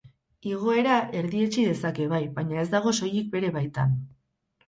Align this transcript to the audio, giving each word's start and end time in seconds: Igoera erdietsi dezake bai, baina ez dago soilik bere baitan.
Igoera 0.51 0.93
erdietsi 1.19 1.65
dezake 1.67 2.07
bai, 2.15 2.21
baina 2.39 2.57
ez 2.61 2.65
dago 2.73 2.93
soilik 3.01 3.31
bere 3.37 3.51
baitan. 3.59 3.93